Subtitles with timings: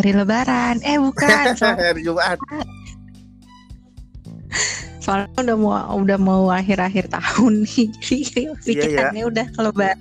[0.00, 0.80] Hari lebaran.
[0.80, 1.52] Eh bukan.
[1.84, 2.40] hari Jumat.
[4.96, 7.92] Soalnya udah mau udah mau akhir-akhir tahun nih.
[8.00, 10.00] Jadi Iya, pikirannya udah ke lebaran.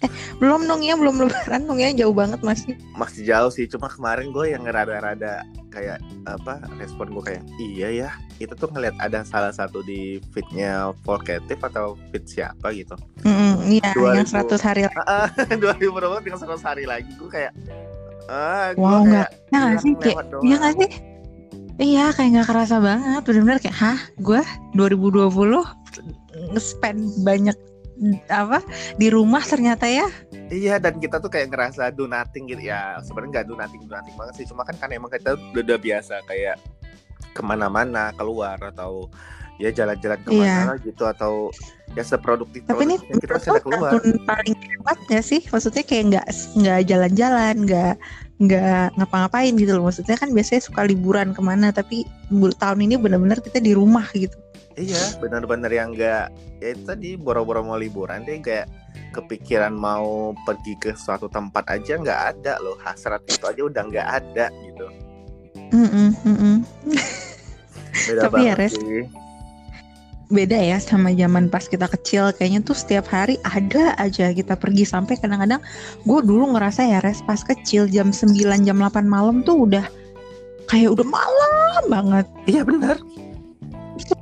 [0.00, 0.08] eh
[0.40, 2.72] belum dong ya, belum lebaran dong ya, jauh banget masih.
[2.96, 8.10] Masih jauh sih, cuma kemarin gue yang rada-rada kayak apa respon gue kayak iya ya
[8.38, 12.94] itu tuh ngeliat ada salah satu di fitnya Volkatif atau fit siapa gitu
[13.26, 14.54] Mm, iya, yang 2000.
[14.54, 15.02] 100 hari lagi.
[15.02, 17.50] Ah, ah, 2000 tinggal 100 hari lagi gue kayak
[18.28, 19.92] ah Wow, kayak Ya nggak sih?
[20.00, 20.90] Kayak, iya nggak sih?
[21.74, 23.22] Iya, kayak nggak kerasa banget.
[23.26, 24.40] Bener-bener kayak, hah, gue
[24.78, 25.30] 2020
[26.54, 27.58] nge-spend banyak
[28.30, 28.58] apa
[28.98, 30.06] di rumah ternyata ya.
[30.50, 33.94] Iya dan kita tuh kayak ngerasa do nothing gitu ya sebenarnya nggak do nothing do
[33.96, 36.60] nothing banget sih cuma kan karena emang kita udah, udah biasa kayak
[37.34, 39.10] ke mana-mana keluar atau
[39.58, 40.82] ya jalan-jalan ke mana Iya.
[40.82, 41.50] gitu atau
[41.94, 45.42] ya seproduktif Tapi ini kita ada keluar tahun paling hebat ya sih?
[45.46, 46.26] Maksudnya kayak nggak
[46.58, 47.94] nggak jalan-jalan, nggak
[48.42, 49.86] nggak ngapa-ngapain gitu loh.
[49.86, 52.02] Maksudnya kan biasanya suka liburan ke mana, tapi
[52.34, 54.34] tahun ini benar-benar kita di rumah gitu.
[54.74, 58.66] iya benar-benar yang nggak ya itu tadi boro-boro mau liburan deh kayak
[59.14, 64.08] kepikiran mau pergi ke suatu tempat aja nggak ada loh hasrat itu aja udah nggak
[64.10, 64.90] ada gitu
[65.54, 66.54] Mm-mm, mm-mm.
[67.94, 69.06] beda Tapi ya, Res, sih.
[70.32, 72.34] Beda ya sama zaman pas kita kecil.
[72.34, 74.82] Kayaknya tuh setiap hari ada aja kita pergi.
[74.82, 75.62] Sampai kadang-kadang
[76.02, 78.34] gue dulu ngerasa ya res pas kecil jam 9
[78.66, 79.86] jam 8 malam tuh udah
[80.66, 82.26] kayak udah malam banget.
[82.50, 82.98] Iya benar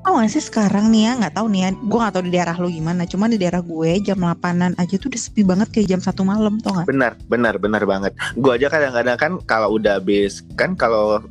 [0.02, 2.56] tau gak sih sekarang nih ya nggak tahu nih ya gue nggak tahu di daerah
[2.58, 6.00] lo gimana cuman di daerah gue jam 8an aja tuh udah sepi banget kayak jam
[6.02, 10.42] satu malam tau gak benar benar benar banget gua aja kadang-kadang kan kalau udah habis
[10.58, 11.22] kan kalau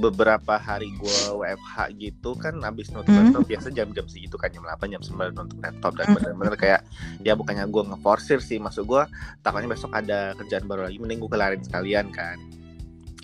[0.00, 3.30] beberapa hari gua WFH gitu kan habis nutup Hmm.
[3.30, 6.16] laptop biasa jam-jam segitu kan jam 8 jam 9 nutup laptop dan Hmm.
[6.16, 6.80] benar-benar kayak
[7.20, 11.30] ya bukannya gua ngeforsir sih maksud gua takutnya besok ada kerjaan baru lagi mending gua
[11.30, 12.40] kelarin sekalian kan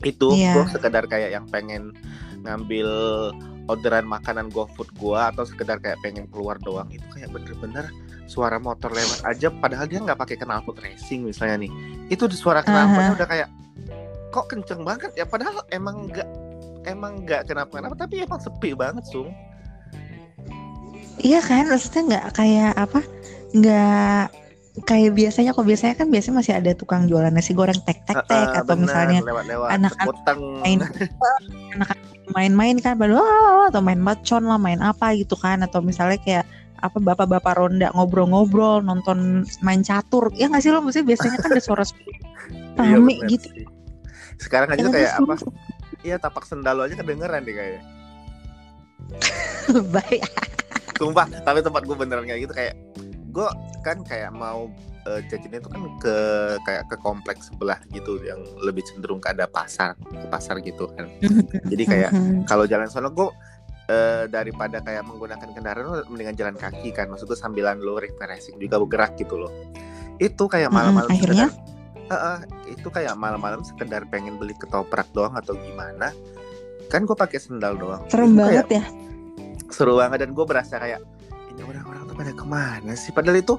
[0.04, 0.53] itu Iya.
[0.53, 1.97] gua sekedar kayak yang pengen
[2.44, 2.88] ngambil
[3.66, 7.91] orderan makanan GoFood gua atau sekedar kayak pengen keluar doang itu kayak bener-bener
[8.27, 11.72] suara motor lewat aja padahal dia nggak pakai knalpot racing misalnya nih.
[12.10, 13.49] Itu di suara knalpotnya udah kayak
[14.34, 15.25] kok kenceng banget ya?
[15.26, 16.28] Padahal emang nggak
[16.87, 19.31] emang nggak kenapa-kenapa tapi emang sepi banget sung.
[21.22, 21.71] Iya kan?
[21.71, 23.00] Maksudnya nggak kayak apa?
[23.56, 24.25] Nggak
[24.84, 28.37] kayak biasanya kok biasanya kan biasanya masih ada tukang jualan nasi goreng tek tek tek
[28.53, 29.21] Heeh, atau bener, misalnya
[29.72, 30.78] anak-anak main
[31.81, 31.97] anak
[32.34, 36.44] main-main kan pada "Wah," atau main bacon lah main apa gitu kan atau misalnya kayak
[36.76, 40.28] apa bapak-bapak ronda ngobrol-ngobrol nonton main catur.
[40.37, 40.84] Ya nggak sih lo?
[40.84, 41.84] Maksudnya biasanya kan ada suara
[42.76, 43.48] Iya, rame bener gitu.
[43.50, 43.64] sih.
[44.37, 45.34] sekarang aja Ya, kayak apa
[46.04, 47.81] iya tapak sendal lo aja kedengeran deh kayak
[49.97, 50.22] baik.
[50.97, 52.75] Sumpah, tapi tempat gue beneran kayak gitu kayak
[53.32, 53.48] gue
[53.81, 54.69] kan kayak mau
[55.06, 56.17] eh, jajannya itu kan ke
[56.61, 61.06] kayak ke kompleks sebelah gitu yang lebih cenderung ke ada pasar ke pasar gitu kan.
[61.71, 62.44] Jadi kayak Mhm.
[62.44, 63.31] kalau jalan sono gue
[63.87, 67.06] eh, daripada kayak menggunakan kendaraan lo mendingan jalan kaki kan.
[67.06, 69.53] Maksud gue sambilan lo refreshing juga bergerak gitu loh.
[70.17, 71.49] Itu kayak Mm-mm, malam-malam akhirnya?
[71.49, 71.75] sekedar-
[72.06, 72.38] Heeh,
[72.71, 76.11] itu kayak malam-malam sekedar pengen beli ketoprak doang atau gimana.
[76.87, 78.03] Kan gue pakai sendal doang.
[78.06, 78.84] Serem kayak banget ya.
[79.69, 81.03] seru banget dan gue berasa kayak
[81.56, 83.11] ini orang-orang tuh pada ke mana sih?
[83.11, 83.56] Padahal itu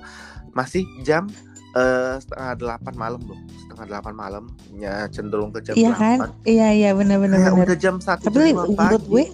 [0.54, 1.26] masih jam
[1.74, 3.40] eh, setengah delapan malam loh.
[3.66, 4.44] Setengah delapan malam
[4.78, 6.30] ya cenderung ke jam iya kan?
[6.46, 9.26] Iya iya benar-benar benar udah jam satu Tapi jam menurut gue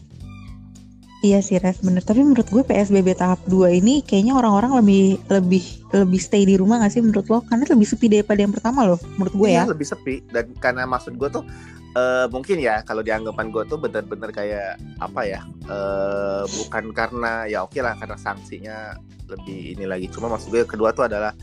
[1.23, 5.63] Iya sih Res bener Tapi menurut gue PSBB tahap 2 ini Kayaknya orang-orang lebih Lebih
[5.95, 7.39] lebih stay di rumah gak sih menurut lo?
[7.47, 9.71] Karena lebih sepi daripada yang pertama loh Menurut gue Iya, ya.
[9.71, 10.19] lebih sepi.
[10.27, 11.47] Dan karena maksud gue tuh
[11.93, 17.63] eh, mungkin ya kalau dianggapan gue tuh bener-bener kayak apa ya eh, bukan karena ya
[17.65, 18.97] oke lah karena sanksinya
[19.29, 20.07] lebih ini lagi.
[20.11, 21.33] Cuma maksud gue kedua tuh adalah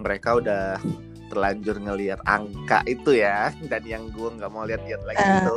[0.00, 0.78] mereka udah
[1.32, 5.56] terlanjur ngelihat angka itu ya dan yang gue nggak mau lihat-lihat lagi Eh, itu.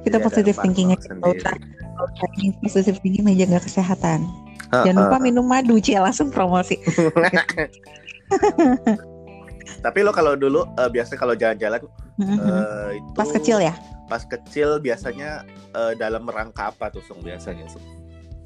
[0.00, 1.40] Kita ada positif empat thinking orang aja Gak sendiri.
[1.44, 1.54] usah
[2.00, 4.20] gak usah ini Positif thinking aja kesehatan.
[4.72, 4.84] Heeh.
[4.88, 6.80] Jangan lupa minum madu Cie langsung promosi.
[9.84, 11.84] Tapi lo kalau dulu eh, biasa kalau jalan-jalan
[12.20, 13.74] Eh, itu Pas kecil ya?
[14.10, 17.82] Pas kecil biasanya eh, dalam rangka apa tuh Sung biasanya Sung?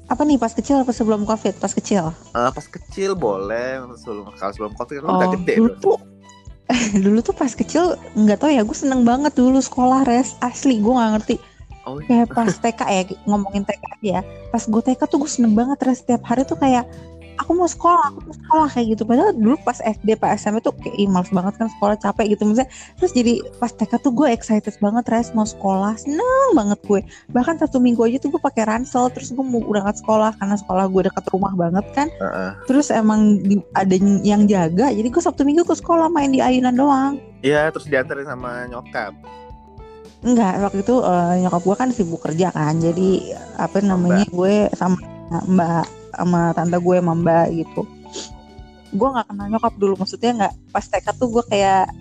[0.05, 1.57] Apa nih pas kecil apa sebelum covid?
[1.57, 2.13] Pas kecil?
[2.13, 5.99] Eh, pas kecil boleh sebelum kalau sebelum covid kan udah Oh gede dulu tuh.
[7.05, 10.93] Dulu tuh pas kecil nggak tahu ya gue seneng banget dulu sekolah res asli gue
[10.93, 11.35] nggak ngerti.
[11.85, 14.21] Oh, kayak pas TK ya ngomongin TK aja ya.
[14.49, 16.89] Pas gue TK tuh gue seneng banget terus setiap hari tuh kayak
[17.35, 19.03] aku mau sekolah aku mau sekolah kayak gitu.
[19.03, 22.43] Padahal dulu pas SD pas SMP tuh kayak ih, males banget kan sekolah capek gitu.
[22.47, 25.99] Misalnya terus jadi pas TK tuh gue excited banget res mau sekolah.
[25.99, 27.01] Seneng banget gue.
[27.31, 30.85] Bahkan satu minggu aja tuh gue pakai ransel terus gue mau berangkat sekolah karena sekolah
[30.87, 32.07] gue dekat rumah banget kan.
[32.15, 32.51] Heeh.
[32.65, 36.73] terus emang di- ada yang jaga jadi gue sabtu minggu ke sekolah main di ayunan
[36.73, 37.13] doang.
[37.45, 39.13] Iya, terus diantarin sama nyokap.
[40.25, 44.97] Enggak, waktu itu eh, nyokap gue kan sibuk kerja kan, jadi apa namanya gue sama
[45.45, 45.85] mbak
[46.17, 47.81] sama tante gue sama mbak gitu.
[48.95, 51.91] Gue nggak kenal nyokap dulu, maksudnya nggak pas TK tuh gue kayak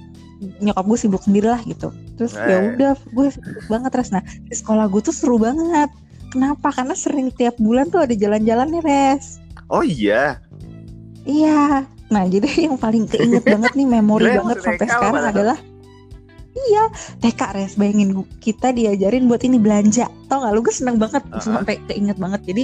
[0.61, 1.91] nyokap gue sibuk sendiri lah gitu.
[2.15, 2.47] Terus Eh.
[2.47, 4.09] ya udah, gue sibuk banget terus.
[4.15, 5.91] Nah di sekolah gue tuh seru banget.
[6.31, 6.75] Kenapa?
[6.75, 9.39] Karena sering tiap bulan tuh ada jalan-jalan nih res.
[9.71, 10.43] Oh iya.
[11.25, 11.87] Iya.
[12.11, 15.59] Nah jadi yang paling keinget banget nih memori banget sampai sekarang adalah
[16.55, 16.87] Iya,
[17.19, 20.07] TK res bayangin kita diajarin buat ini belanja.
[20.25, 21.43] Tau gak lu gue seneng banget Uh-huh.
[21.59, 22.47] sampai keinget banget.
[22.47, 22.63] Jadi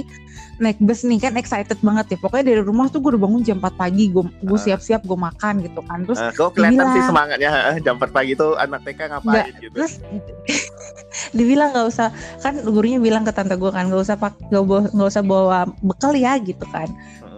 [0.57, 2.17] naik bus nih kan excited banget ya.
[2.17, 4.55] Pokoknya dari rumah tuh gue udah bangun jam 4 pagi, gue gue Uh-huh.
[4.57, 6.07] siap-siap gue makan gitu kan.
[6.07, 7.49] Terus Eh, kok kelihatan dibilang- sih semangatnya
[7.79, 9.73] jam 4 pagi tuh anak TK ngapain gitu.
[9.73, 9.93] terus
[11.35, 12.07] dibilang nggak usah
[12.39, 16.39] kan gurunya bilang ke tante gue kan nggak usah pak nggak usah bawa bekal ya
[16.39, 16.87] gitu kan.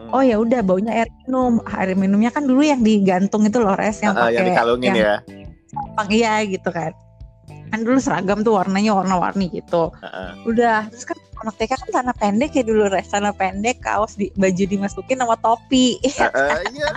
[0.10, 1.58] Oh ya udah baunya air minum.
[1.66, 4.98] Air minumnya kan dulu yang digantung itu loh res yang Heeh, pakai yang dikalungin yang
[5.02, 5.16] ya.
[5.74, 6.94] Jepang, iya gitu kan.
[7.70, 9.90] Kan dulu seragam tuh warnanya warna-warni gitu.
[10.00, 10.30] Heeh.
[10.46, 14.30] Udah, terus kan anak TK kan celana pendek ya dulu res, celana pendek, kaos di
[14.38, 15.98] baju dimasukin sama topi.
[16.02, 16.90] Heeh, Iya.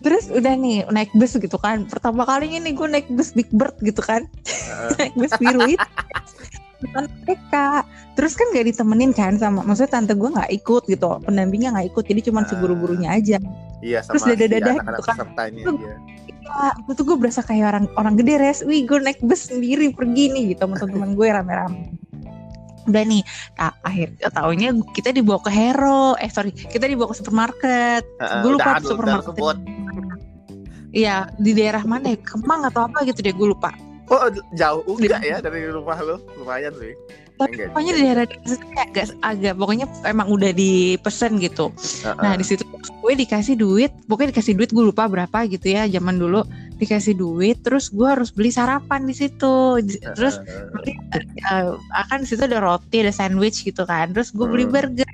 [0.00, 1.84] Terus udah nih naik bus gitu kan.
[1.84, 4.24] Pertama kalinya nih gue naik bus Big Bird gitu kan.
[4.48, 4.90] Heeh.
[4.98, 5.86] naik bus biru itu.
[7.28, 7.54] TK.
[8.16, 11.20] Terus kan gak ditemenin kan sama maksudnya tante gue nggak ikut gitu.
[11.20, 12.04] Pendampingnya nggak ikut.
[12.08, 12.60] Jadi cuma si Ah.
[12.64, 13.36] guru-gurunya aja.
[13.84, 15.16] Iya sama Terus si anak-anak gitu kan.
[15.20, 15.94] pesertanya iya.
[16.50, 18.58] Wah, itu tuh gue berasa kayak orang orang gede res.
[18.66, 21.80] Wih, gue naik bus sendiri pergi nih gitu sama teman-teman gue rame-rame.
[22.90, 23.22] Udah nih,
[23.54, 26.18] tak akhir taunya kita dibawa ke Hero.
[26.18, 28.02] Eh sorry, kita dibawa ke supermarket.
[28.18, 29.56] Heeh, gue lupa udah, supermarket.
[30.90, 32.18] Iya, di daerah mana ya?
[32.18, 33.70] Kemang atau apa gitu deh, gue lupa.
[34.10, 34.26] Oh
[34.58, 36.18] jauh enggak ya dari rumah lu?
[36.42, 36.98] Lumayan sih.
[37.40, 37.68] Tapi Enggak.
[37.72, 41.72] pokoknya di daerah kayak agak, agak pokoknya emang udah dipesen gitu.
[42.04, 42.20] Heeh.
[42.20, 42.62] Nah di situ
[43.00, 46.44] gue dikasih duit, pokoknya dikasih duit gue lupa berapa gitu ya zaman dulu
[46.76, 49.80] dikasih duit, terus gue harus beli sarapan di situ.
[50.12, 50.96] Terus Heeh.
[51.48, 51.64] eh,
[51.96, 54.12] akan di situ ada roti, ada sandwich gitu kan.
[54.12, 54.76] Terus gue beli Hmm.
[54.76, 55.08] burger.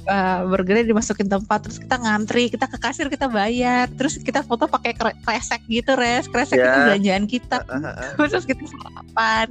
[0.00, 4.66] Eh, burgernya dimasukin tempat terus kita ngantri kita ke kasir kita bayar terus kita foto
[4.66, 6.66] pakai kre- kresek gitu res kresek Ya.
[6.66, 8.10] itu belanjaan kita Heeh, heeh.
[8.32, 9.46] terus kita sarapan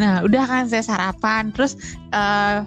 [0.00, 1.50] nah udah kan saya sarapan.
[1.54, 1.78] Terus
[2.14, 2.60] eh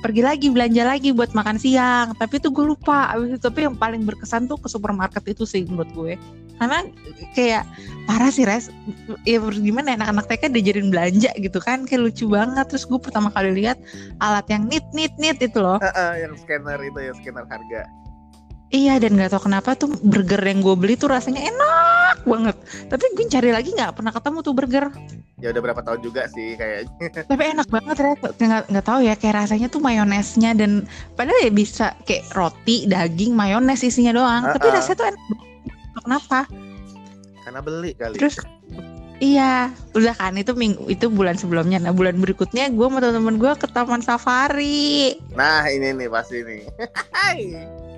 [0.00, 2.16] pergi lagi belanja lagi buat makan siang.
[2.16, 3.12] Tapi itu gue lupa.
[3.12, 6.14] Abis itu tapi yang paling berkesan tuh ke supermarket itu sih menurut gue.
[6.60, 6.84] Karena
[7.32, 7.64] kayak
[8.04, 8.68] parah sih res.
[9.24, 11.84] Ya gimana ya, anak-anak TK diajarin belanja gitu kan.
[11.84, 12.68] Kayak lucu banget.
[12.68, 13.76] Terus gue pertama kali lihat
[14.20, 15.80] alat yang nit nit nit itu loh.
[15.80, 17.99] Heeh, yang scanner itu ya scanner harga.
[18.70, 22.54] Iya dan nggak tahu kenapa tuh burger yang gue beli tuh rasanya enak banget.
[22.86, 24.86] Tapi gue cari lagi nggak pernah ketemu tuh burger.
[25.42, 27.08] Ya udah berapa tahun juga sih kayaknya.
[27.30, 28.12] Tapi enak banget ya.
[28.14, 30.86] Nggak nggak tahu ya kayak rasanya tuh mayonesnya dan
[31.18, 34.42] padahal ya bisa kayak roti, daging, mayones isinya doang.
[34.54, 34.76] Tapi Uh-uh.
[34.78, 35.22] rasanya tuh enak.
[35.26, 35.40] banget.
[36.06, 36.38] Kenapa?
[37.42, 38.16] Karena beli kali.
[38.22, 38.38] Terus
[39.20, 41.76] Iya, udah kan itu minggu itu bulan sebelumnya.
[41.76, 45.12] Nah bulan berikutnya gue sama teman-teman gue ke Taman Safari.
[45.36, 46.64] Nah ini nih pasti nih.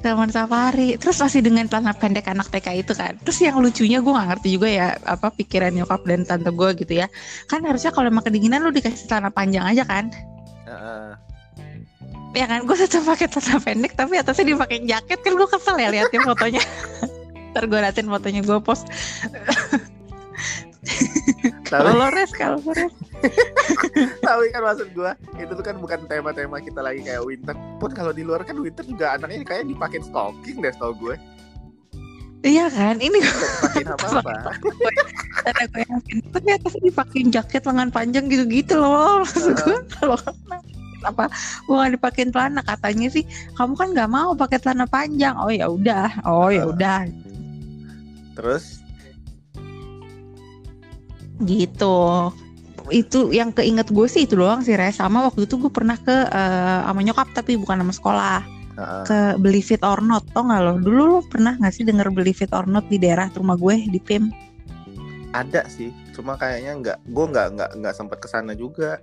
[0.00, 0.96] Taman Safari.
[0.96, 3.14] Terus masih dengan celana pendek anak TK itu kan.
[3.22, 6.92] Terus yang lucunya gue nggak ngerti juga ya apa pikiran nyokap dan tante gue gitu
[7.04, 7.06] ya.
[7.46, 10.08] Kan harusnya kalau emang kedinginan lu dikasih celana panjang aja kan?
[10.66, 11.10] Heeh.
[12.30, 12.64] ya kan?
[12.64, 15.18] Gue tetap pakai celana pendek tapi atasnya dipakai jaket.
[15.20, 16.62] Kan gue kesel ya liatin fotonya.
[17.52, 18.88] Ntar gue liatin fotonya gue post.
[21.70, 22.90] Kalau res kalau res
[24.26, 27.56] tapi kan maksud gua itu tuh kan bukan tema-tema kita lagi kayak winter.
[27.78, 31.16] Pun kalau di luar kan winter juga anaknya kayak dipakein stocking deh tau gue.
[32.40, 32.96] iya kan?
[32.96, 34.56] Ini Dipakein apa-apa.
[35.44, 39.20] ada gue yang pendek tapi atasnya dipakein jaket lengan panjang gitu-gitu loh.
[39.24, 40.16] Maksud gue kalau
[41.00, 41.24] kenapa
[41.68, 42.60] gue gak dipakein celana.
[42.64, 43.24] Katanya sih
[43.60, 45.36] kamu kan nggak mau pakai celana panjang.
[45.36, 46.08] Oh ya udah.
[46.24, 47.04] Oh ya udah.
[48.40, 48.80] Terus?
[51.44, 52.00] Gitu
[52.90, 56.16] itu yang keinget gue sih itu doang sih Res sama waktu itu gue pernah ke
[56.28, 58.38] eh, sama nyokap tapi bukan sama sekolah
[58.76, 59.04] heeh.
[59.06, 62.34] ke beli fit or not tau nggak lo dulu lo pernah nggak sih denger beli
[62.34, 64.28] fit or not di daerah rumah gue di PIM
[65.30, 68.98] ada sih, cuma kayaknya nggak, gue nggak nggak nggak sempat ke sana juga.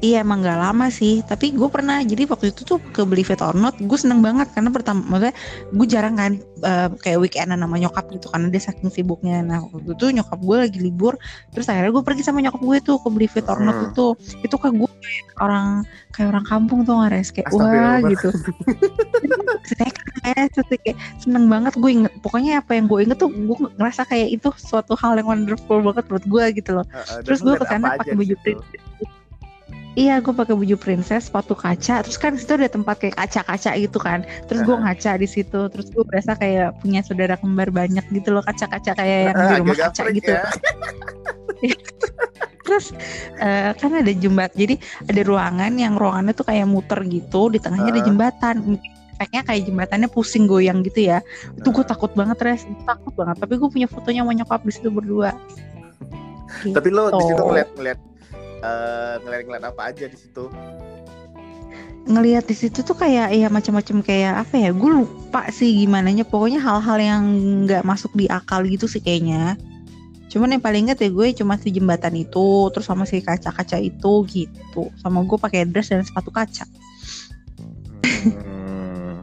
[0.00, 3.44] Iya emang gak lama sih, tapi gue pernah jadi waktu itu tuh ke Believe It
[3.44, 5.36] or Not, gue seneng banget karena pertama, maksudnya
[5.76, 6.32] gue jarang kan
[6.64, 9.44] uh, kayak weekendan sama nyokap gitu karena dia saking sibuknya.
[9.44, 11.20] Nah waktu itu nyokap gue lagi libur,
[11.52, 13.92] terus akhirnya gue pergi sama nyokap gue tuh ke Believe It or Not Hmm.
[13.92, 14.06] itu,
[14.40, 15.66] itu kan gue kayak orang
[16.16, 18.10] kayak orang kampung tuh res kayak wah Astagfirullah.
[18.10, 18.28] gitu.
[19.68, 19.90] Saya
[20.24, 24.48] kayak seneng banget gue inget, pokoknya apa yang gue inget tuh gue ngerasa kayak itu
[24.56, 26.88] suatu hal yang wonderful banget buat gue gitu loh.
[26.88, 28.56] Heeh, dan Terus gue ke sana pakai baju situ?
[29.98, 32.06] Iya, gue pakai baju princess, sepatu kaca.
[32.06, 34.22] Terus kan di situ ada tempat kayak kaca-kaca gitu kan.
[34.46, 35.60] Terus gue ngaca di situ.
[35.66, 39.74] Terus gue berasa kayak punya saudara kembar banyak gitu loh kaca-kaca kayak yang di rumah
[39.74, 40.30] agak kaca gitu.
[40.30, 40.44] ya.
[42.70, 42.94] Terus
[43.42, 44.54] eh, kan ada jembat.
[44.54, 44.78] Jadi
[45.10, 47.50] ada ruangan yang ruangannya tuh kayak muter gitu.
[47.50, 48.78] Di tengahnya ada jembatan.
[49.18, 51.18] Efeknya kayak jembatannya pusing goyang gitu ya.
[51.58, 53.42] Itu gue takut banget res, takut banget.
[53.42, 55.34] Tapi gue punya fotonya sama nyokap di situ berdua.
[56.62, 57.42] Tapi lo di situ Gitu.
[57.42, 58.00] ngeliat ngeliat
[58.60, 60.48] eh, ngeliat ngeliat apa aja di situ?
[62.10, 66.24] ngelihat di situ tuh kayak ya macam-macam kayak apa ya gue lupa sih gimana nya
[66.24, 67.22] pokoknya hal-hal yang
[67.68, 69.60] nggak masuk di akal gitu sih kayaknya.
[70.30, 74.12] Cuman yang paling inget ya gue cuma si jembatan itu terus sama si kaca-kaca itu
[74.30, 74.88] gitu.
[75.02, 76.64] Sama gue pakai dress dan sepatu kaca.
[78.06, 79.20] Hmm.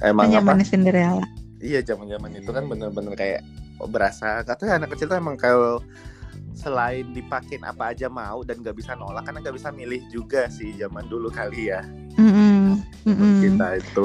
[0.00, 0.32] Emang apa?
[0.32, 1.26] penyamannya Cinderella.
[1.60, 3.40] Iya zaman zaman itu kan bener-bener kayak
[3.80, 4.44] oh, berasa.
[4.44, 5.80] Katanya anak kecil tuh emang kalau
[6.54, 10.72] selain dipakein apa aja mau dan nggak bisa nolak karena nggak bisa milih juga sih
[10.78, 11.82] zaman dulu kali ya
[12.14, 12.78] Mm-mm.
[13.04, 13.34] Mm-mm.
[13.42, 14.04] kita itu.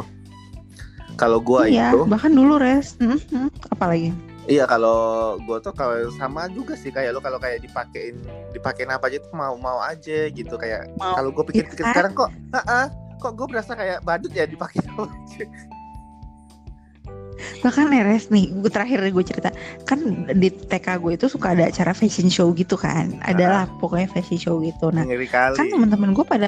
[1.14, 3.48] Kalau gua iya itu bahkan dulu res Mm-mm.
[3.70, 4.10] apalagi
[4.50, 8.18] Iya kalau gue tuh kalau sama juga sih kayak lo kalau kayak dipakein
[8.50, 11.94] dipakein apa aja tuh mau mau aja gitu kayak kalau gue pikir-pikir Iya kan?
[11.94, 12.30] sekarang kok
[12.66, 12.90] ah
[13.22, 15.46] kok gue berasa kayak badut ya dipakein aja.
[17.62, 19.50] Bahkan res nih gue terakhir gue cerita
[19.84, 20.00] kan
[20.34, 23.20] di TK gue itu suka ada acara fashion show gitu kan.
[23.26, 24.90] Adalah pokoknya fashion show gitu.
[24.94, 25.06] Nah
[25.58, 26.48] kan teman-teman gue pada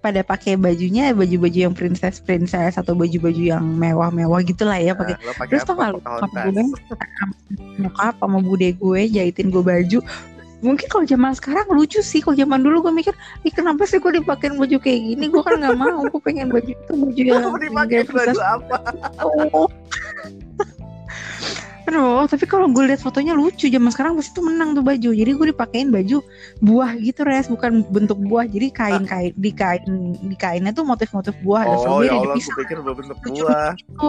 [0.00, 5.18] pada pakai bajunya baju-baju yang princess princess atau baju-baju yang mewah-mewah gitulah ya pakai.
[5.20, 5.98] Nah, terus tau apa?
[6.00, 6.64] gak lu
[7.80, 9.98] nyokap sama bude gue jahitin gue baju
[10.60, 13.14] mungkin kalau zaman sekarang lucu sih kalau zaman dulu gue mikir
[13.48, 16.70] ih kenapa sih gue dipakein baju kayak gini gue kan nggak mau gue pengen baju
[16.72, 17.74] itu baju yang yang
[18.08, 18.76] baju apa?
[19.24, 19.68] Oh.
[21.90, 25.10] Aduh, tapi kalau gue lihat fotonya lucu zaman sekarang pasti tuh menang tuh baju.
[25.10, 26.22] Jadi gue dipakein baju
[26.62, 28.46] buah gitu res, bukan bentuk buah.
[28.46, 32.38] Jadi kain kain di kain di kainnya tuh motif-motif buah ada Oh ya Allah, gue
[32.38, 32.56] pisang.
[32.62, 33.74] pikir Lucu buah.
[33.74, 34.06] gitu.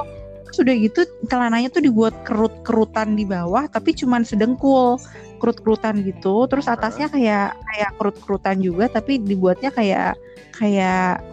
[0.53, 5.01] Sudah gitu celananya tuh dibuat kerut-kerutan di bawah, tapi cuman sedengkul
[5.41, 6.45] kerut-kerutan gitu.
[6.45, 10.13] Terus atasnya kayak kayak kerut-kerutan juga, tapi dibuatnya kayak
[10.53, 11.25] kayak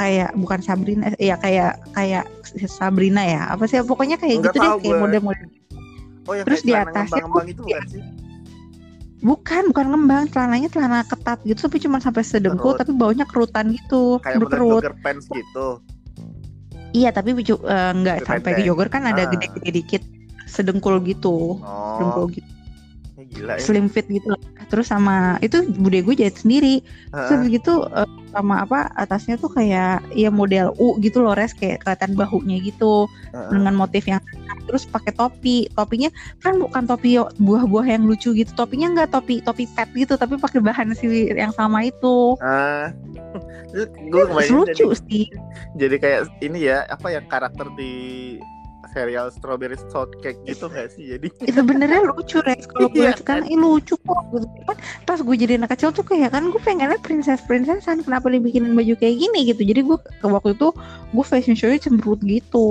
[0.00, 2.24] kayak bukan Sabrina ya kayak kayak
[2.64, 3.42] Sabrina ya?
[3.52, 3.84] Apa sih?
[3.84, 5.48] Pokoknya kayak Nggak gitu deh kayak model-model.
[6.28, 8.02] Oh yang Terus di atasnya ngembang-ngembang tuh itu bukan sih?
[9.20, 14.16] Bukan, bukan ngembang, celananya celana ketat gitu, tapi cuma sampai sedengkul, tapi baunya kerutan gitu,
[14.24, 14.80] Kayak berkerut.
[15.04, 15.84] pants gitu.
[16.96, 19.28] Iya, tapi eh, nggak sampai ke jogger kan ada Ah.
[19.28, 20.02] gede-gede dikit,
[20.48, 22.59] sedengkul gitu, sedengkul Oh, gitu, ya
[23.30, 23.62] gila ya.
[23.62, 24.34] slim fit gitu.
[24.70, 26.82] Terus sama itu bude gue jahit sendiri.
[27.10, 27.34] Terus Heeh.
[27.38, 31.82] habis gitu eh, sama apa atasnya tuh kayak ya model U gitu loh res kayak
[31.82, 33.50] kelihatan bahunya gitu Heeh.
[33.50, 34.22] dengan motif yang
[34.70, 36.06] terus pakai topi topinya
[36.46, 40.62] kan bukan topi buah-buah yang lucu gitu topinya nggak topi topi pet gitu tapi pakai
[40.62, 42.94] bahan si yang sama itu Ah,
[43.74, 43.82] gue
[44.14, 45.24] Terus kemarin lucu jadi, sih
[45.74, 48.38] jadi kayak ini ya apa yang karakter di
[48.90, 51.16] serial Strawberry Shortcake gitu nggak sih?
[51.16, 51.28] Jadi?
[51.56, 52.64] Sebenarnya lucu Rex.
[52.66, 53.04] Kalau gue Iya.
[53.12, 54.22] lihat sekarang ih lucu kok.
[54.32, 54.46] Gitu.
[54.66, 58.72] Kan pas gue jadi anak kecil tuh kayak kan gue pengennya princess princessan kenapa dibikinin
[58.72, 59.62] baju kayak gini gitu.
[59.62, 60.68] Jadi gue ke waktu itu
[61.12, 62.68] gue fashion show cemberut gitu.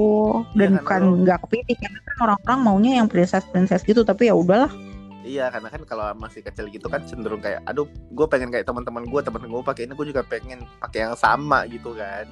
[0.57, 4.01] Dan Iya, bukan nggak kepilih karena kan orang-orang maunya yang princess princess gitu.
[4.01, 4.71] Tapi ya udahlah.
[5.19, 9.05] Iya karena kan kalau masih kecil gitu kan cenderung kayak aduh gue pengen kayak teman-teman
[9.05, 12.25] gue teman gue pakai ini gue juga pengen pakai yang sama gitu kan.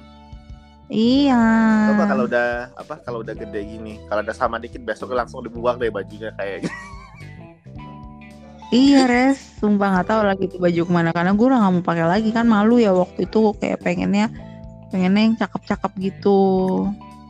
[0.88, 1.44] Iya
[1.92, 5.76] Coba kalau udah apa kalau udah gede gini, kalau udah sama dikit besok langsung dibuang
[5.76, 6.76] deh bajunya kayak gitu.
[8.68, 11.84] iya res sumpah nggak tahu lagi tuh baju ke mana karena gue udah nggak mau
[11.84, 14.28] pakai lagi kan malu ya waktu itu kayak pengennya
[14.92, 16.40] pengennya yang cakep-cakep gitu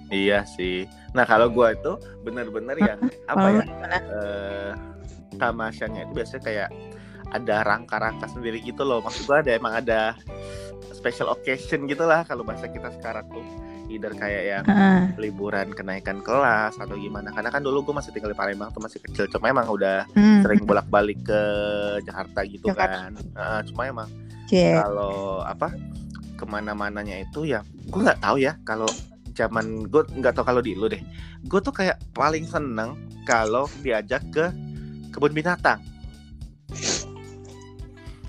[0.09, 0.89] Iya sih.
[1.13, 1.93] Nah kalau gue itu
[2.25, 3.65] bener-bener yang apa ya?
[4.09, 4.71] eh
[5.37, 6.69] tamasanya itu biasanya kayak
[7.29, 9.05] ada rangka-rangka sendiri gitu loh.
[9.05, 10.17] Maksud gue ada emang ada
[10.91, 13.45] special occasion gitu lah kalau bahasa kita sekarang tuh.
[13.89, 15.01] Either kayak yang Heeh.
[15.17, 17.33] liburan kenaikan kelas atau gimana.
[17.33, 19.25] Karena kan dulu gue masih tinggal di Palembang tuh masih kecil.
[19.29, 21.41] Cuma emang udah Hmm, sering bolak-balik ke
[22.03, 23.09] Jakarta gitu Jakarta.
[23.09, 23.13] kan.
[23.17, 24.09] Heeh, cuma emang
[24.45, 24.77] Cie.
[24.77, 25.73] kalau apa
[26.37, 28.87] ke mana-mananya itu ya gue nggak tahu ya kalau
[29.33, 31.03] zaman gue nggak tahu kalau di lu deh
[31.43, 32.95] gue tuh kayak paling seneng
[33.25, 34.47] kalau diajak ke
[35.11, 35.83] kebun binatang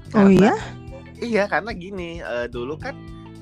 [0.10, 0.54] Oh Karena- iya?
[1.20, 2.96] Iya karena gini uh, dulu kan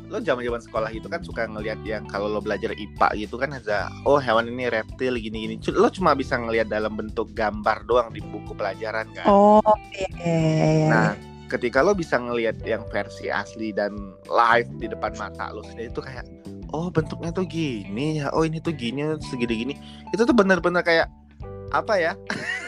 [0.08, 3.52] lo zaman zaman sekolah itu kan suka ngelihat yang kalau lo belajar IPA gitu kan
[3.52, 8.16] ada oh hewan ini reptil gini gini lo cuma bisa ngelihat dalam bentuk gambar doang
[8.16, 9.28] di buku pelajaran kan.
[9.28, 9.60] Oh
[9.92, 10.88] iya, iya, iya.
[10.88, 11.10] nah
[11.52, 16.00] ketika lo bisa ngelihat yang versi asli dan live di depan mata lo sendiri itu
[16.00, 16.24] kayak
[16.72, 19.74] oh bentuknya tuh gini ya oh ini tuh gini segini gini
[20.16, 21.12] itu tuh benar-benar kayak
[21.76, 22.14] apa ya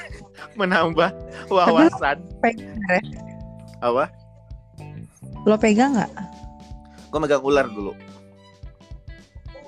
[0.59, 1.11] menambah
[1.47, 2.19] wawasan.
[2.43, 2.99] ya?
[3.79, 4.11] apa
[5.45, 6.11] lo pegang nggak?
[7.09, 7.93] Gue megang ular dulu.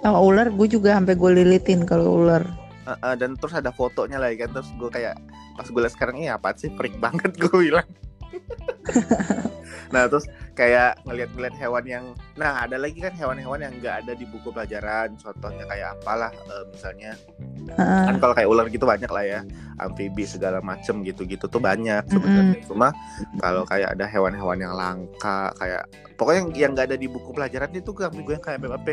[0.01, 2.41] Oh ular gue juga sampai gue lilitin kalau ular.
[2.89, 5.13] Uh, uh, dan terus ada fotonya lagi kan terus gue kayak
[5.53, 6.73] pas gue lihat sekarang ini apa sih?
[6.73, 7.85] Freak banget gue bilang
[9.93, 12.05] nah terus kayak ngeliat-ngeliat hewan yang
[12.39, 16.63] nah ada lagi kan hewan-hewan yang nggak ada di buku pelajaran contohnya kayak apalah uh,
[16.71, 17.11] misalnya
[17.75, 18.07] uh.
[18.07, 19.39] kan kalau kayak ular gitu banyak lah ya
[19.83, 22.69] amfibi segala macem gitu-gitu tuh banyak sebenarnya mm -hmm.
[22.71, 22.88] cuma
[23.43, 25.83] kalau kayak ada hewan-hewan yang langka kayak
[26.15, 28.88] pokoknya yang yang nggak ada di buku pelajaran itu gue gue yang kayak BPP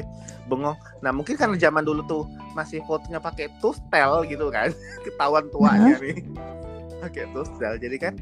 [0.51, 2.25] bengong nah mungkin karena zaman dulu tuh
[2.57, 6.03] masih fotonya pakai tustel gitu kan ketahuan tuanya uh -huh.
[6.03, 6.19] nih
[6.99, 8.15] pakai tustel jadi kan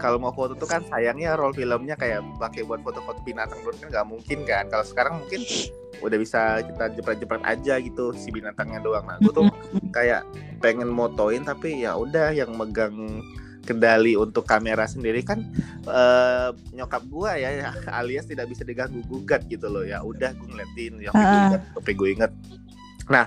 [0.00, 3.88] kalau mau foto tuh kan sayangnya roll filmnya kayak pakai buat foto-foto binatang dulu kan
[3.92, 4.64] nggak mungkin kan.
[4.72, 5.44] Kalau sekarang mungkin
[6.00, 9.04] udah bisa kita jepret-jepret aja gitu si binatangnya doang.
[9.04, 9.44] Nah gue tuh
[9.92, 10.24] kayak
[10.64, 13.20] pengen motoin tapi ya udah yang megang
[13.68, 15.44] kendali untuk kamera sendiri kan
[15.84, 17.70] uh, nyokap gua ya
[18.00, 19.84] alias tidak bisa diganggu gugat gitu loh.
[19.84, 21.60] Ya udah gue ngeliatin yang uh.
[21.76, 22.32] tapi gue inget
[23.10, 23.26] nah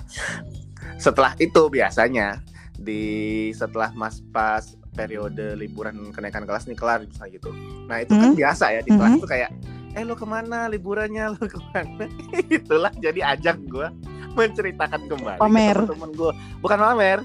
[0.95, 2.39] setelah itu biasanya
[2.79, 7.49] di setelah mas pas periode liburan kenaikan kelas nih kelar misalnya gitu.
[7.89, 8.39] Nah itu kan hmm?
[8.39, 8.99] biasa ya di hmm?
[9.01, 9.49] kelas tuh kayak,
[9.97, 12.05] eh lo ke mana liburannya lo ke mana?
[12.47, 13.87] Itulah jadi ajak gue
[14.33, 15.77] menceritakan kembali pamer.
[15.83, 16.31] ke temen gue.
[16.61, 17.19] Bukan pamer,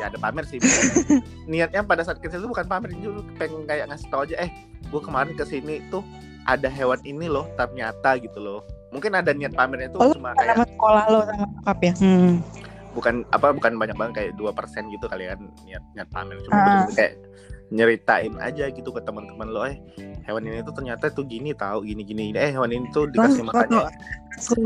[0.00, 0.58] ya ada pamer sih.
[1.50, 4.50] Niatnya pada saat kecil itu bukan pamer dulu, pengen kayak ngasih tau aja, eh
[4.88, 6.02] gue kemarin ke sini tuh
[6.48, 8.64] ada hewan ini loh ternyata gitu loh.
[8.90, 11.92] Mungkin ada niat pamernya tuh oh, cuma kayak sekolah lo sama nyokap ya.
[12.02, 12.59] Hmm
[12.92, 16.86] bukan apa bukan banyak banget kayak dua persen gitu kalian niat niat pamer cuma uh.
[16.94, 17.14] kayak
[17.70, 19.78] nyeritain aja gitu ke teman-teman lo eh
[20.26, 23.86] hewan ini tuh ternyata tuh gini tahu gini gini eh hewan ini tuh dikasih makannya
[24.34, 24.62] langsung,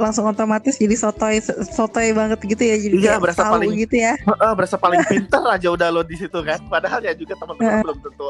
[0.00, 4.56] langsung otomatis jadi sotoy sotoy banget gitu ya jadi iya, berasa paling gitu ya uh,
[4.56, 7.82] berasa paling pinter aja udah lo di situ kan padahal ya juga teman-teman uh.
[7.84, 8.26] belum tentu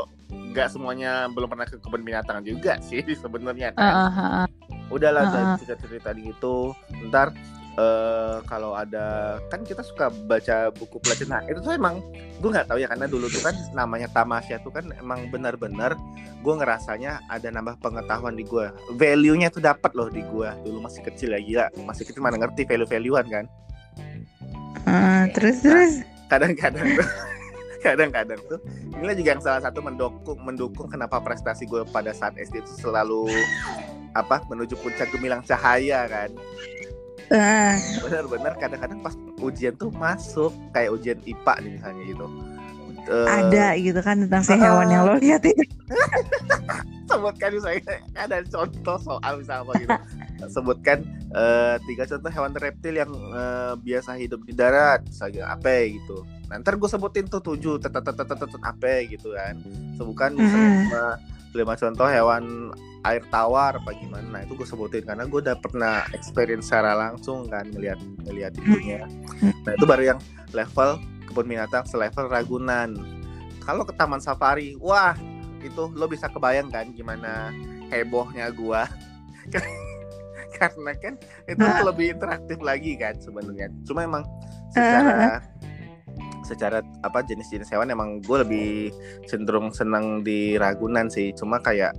[0.56, 4.46] nggak semuanya belum pernah ke kebun binatang juga sih sebenarnya kan uh, uh, uh.
[4.90, 5.56] udahlah uh, uh.
[5.62, 6.74] cerita cerita gitu
[7.06, 7.30] ntar
[7.76, 12.00] uh, kalau ada kan kita suka baca buku pelajaran nah itu tuh emang
[12.40, 15.96] gue nggak tahu ya karena dulu tuh kan namanya tamasya tuh kan emang benar-benar
[16.46, 21.02] gue ngerasanya ada nambah pengetahuan di gue value-nya tuh dapat loh di gue dulu masih
[21.02, 21.66] kecil ya gila.
[21.82, 23.44] Masih kecil mana ngerti value-valuean kan?
[24.86, 25.92] Uh, terus nah, terus?
[26.30, 27.08] kadang-kadang tuh
[27.86, 28.58] kadang-kadang tuh
[28.94, 33.26] inilah juga yang salah satu mendukung mendukung kenapa prestasi gue pada saat SD itu selalu
[34.14, 36.30] apa menuju puncak gemilang cahaya kan
[37.26, 37.74] Uh.
[38.06, 42.26] Bener-bener kadang-kadang pas ujian tuh masuk kayak ujian IPA nih misalnya gitu.
[43.06, 45.62] Uh, ada gitu kan tentang si hewan uh, yang lo lihat itu.
[47.10, 49.96] Sebutkan misalnya ada contoh soal misalnya apa gitu.
[50.54, 50.98] Sebutkan
[51.30, 56.26] uh, tiga contoh hewan reptil yang uh, biasa hidup di darat, misalnya apa gitu.
[56.50, 58.06] Nah, ntar gue sebutin tuh tujuh, tetet
[58.62, 59.54] apa gitu kan.
[59.98, 61.18] Sebutkan misalnya
[61.56, 62.70] lima contoh hewan
[63.06, 64.26] air tawar apa gimana?
[64.28, 69.06] Nah itu gue sebutin karena gue udah pernah experience secara langsung kan melihat melihat itunya.
[69.64, 70.20] Nah itu baru yang
[70.52, 72.98] level kebun binatang selevel Ragunan.
[73.62, 75.14] Kalau ke taman safari wah
[75.62, 77.50] itu lo bisa kebayang kan gimana
[77.90, 78.82] hebohnya gue
[80.58, 81.14] karena kan
[81.50, 83.70] itu lebih interaktif lagi kan sebenarnya.
[83.86, 84.24] Cuma emang
[84.74, 85.42] secara
[86.46, 88.94] secara apa jenis-jenis hewan emang gue lebih
[89.26, 91.34] cenderung senang di Ragunan sih.
[91.34, 91.92] Cuma kayak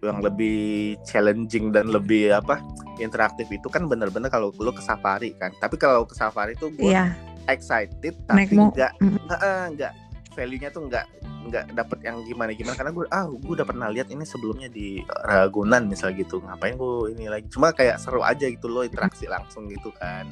[0.00, 2.62] yang lebih challenging dan lebih apa
[2.96, 5.52] interaktif itu kan bener-bener kalau lu ke safari kan.
[5.58, 7.12] Tapi kalau ke safari tuh gue yeah.
[7.50, 8.94] excited tapi enggak
[9.42, 9.92] enggak
[10.32, 11.04] value-nya tuh enggak
[11.40, 15.04] enggak dapet yang gimana gimana karena gue ah gue udah pernah lihat ini sebelumnya di
[15.04, 16.40] Ragunan misal gitu.
[16.40, 17.50] Ngapain gue ini lagi?
[17.52, 20.24] Cuma kayak seru aja gitu loh interaksi langsung gitu kan.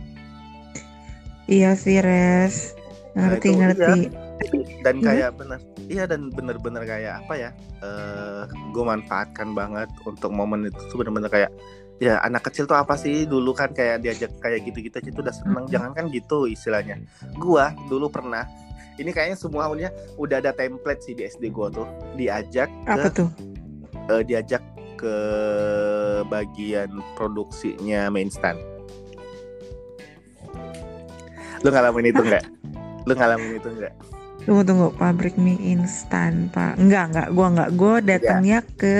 [1.48, 2.77] Iya sih res
[3.18, 4.00] ngerti nah, ngerti
[4.38, 5.38] iya dan kayak hmm.
[5.42, 7.50] bener iya dan bener-bener kayak apa ya
[7.82, 11.50] uh, gue manfaatkan banget untuk momen itu tuh bener-bener kayak
[11.98, 13.26] ya anak kecil tuh apa sih?
[13.26, 15.66] Dulu kan kayak diajak kayak gitu-gitu aja tuh udah seneng.
[15.66, 15.72] Hmm.
[15.74, 17.02] jangan kan gitu istilahnya.
[17.34, 18.46] Gua dulu pernah
[19.02, 21.90] ini kayaknya semuanya udah ada template sih di SD gua tuh.
[22.14, 23.30] Diajak apa ke, tuh?
[24.14, 24.62] uh, diajak
[24.98, 25.16] ke
[26.26, 28.58] bagian produksinya main stand
[31.62, 32.44] lu ngalamin itu enggak
[33.08, 33.94] lu ngalamin itu enggak
[34.44, 38.76] Tunggu tunggu pabrik mie instan pak Enggak enggak gue enggak gue datangnya yeah.
[38.80, 38.98] ke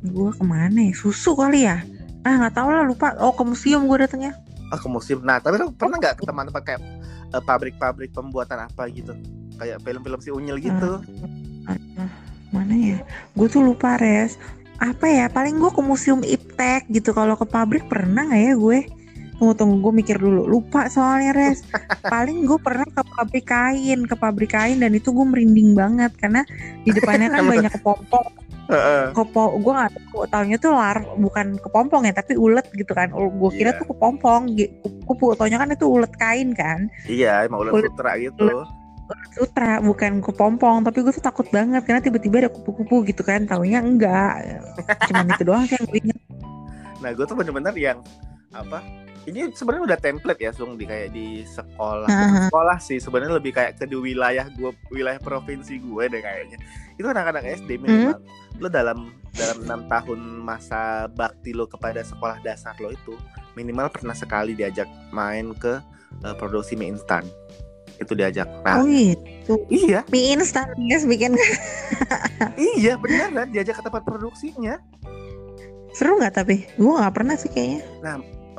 [0.00, 0.92] Gue ke mana ya?
[0.96, 1.84] Susu kali ya?
[2.24, 3.12] Ah nggak tahu lah lupa.
[3.20, 4.32] Oh ke museum gue datangnya.
[4.72, 5.20] Ah ke museum.
[5.20, 6.80] Nah tapi lo pernah nggak ke tempat-tempat kayak
[7.36, 9.12] eh, pabrik-pabrik pembuatan apa gitu?
[9.60, 11.04] Kayak film-film si Unyil gitu.
[11.68, 12.08] Aduh,
[12.48, 12.98] mana ya?
[13.36, 14.40] Gue tuh lupa res.
[14.80, 15.28] Apa ya?
[15.28, 17.12] Paling gue ke museum iptek gitu.
[17.12, 18.78] Kalau ke pabrik pernah nggak ya gue?
[19.40, 20.44] Tunggu tunggu gue mikir dulu.
[20.44, 21.64] Lupa soalnya res.
[22.12, 26.44] Paling gue pernah ke pabrik kain, ke pabrik kain dan itu gue merinding banget karena
[26.84, 28.28] di depannya kan banyak kepompong.
[29.10, 33.10] Kepo, gue nggak tahu taunya tuh lar bukan kepompong ya tapi ulet gitu kan.
[33.10, 33.78] Gue kira Iya.
[33.80, 34.54] tuh kepompong.
[35.02, 36.86] Kupu taunya kan itu ulet kain kan.
[37.02, 38.46] Iya, emang ulet Ulet- sutra gitu.
[39.34, 43.82] sutra bukan kepompong tapi gue tuh takut banget karena tiba-tiba ada kupu-kupu gitu kan taunya
[43.82, 44.62] enggak
[45.10, 46.18] cuman itu doang sih yang gue inget
[47.02, 47.98] Nah, gue tuh bener-bener yang
[48.52, 48.78] apa?
[49.30, 52.10] Ini sebenarnya udah template ya, Sung, di kayak di sekolah.
[52.10, 56.58] Bukan sekolah sih, sebenarnya lebih kayak ke di wilayah gue, wilayah provinsi gue deh kayaknya.
[56.98, 58.18] Itu anak-anak SD minimal.
[58.58, 63.14] Lo dalam dalam enam tahun masa bakti lo kepada sekolah dasar lo itu
[63.54, 65.78] minimal pernah sekali diajak main ke
[66.26, 67.22] eh, produksi mie instan.
[68.02, 68.50] Itu diajak.
[68.66, 71.38] Nah, oh gitu iya, mie instan guys bikin
[72.82, 74.82] iya beneran diajak ke tempat produksinya.
[75.90, 77.82] seru nggak tapi gue nggak pernah sih kayaknya